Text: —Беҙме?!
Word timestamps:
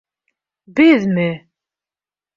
—Беҙме?! 0.79 1.29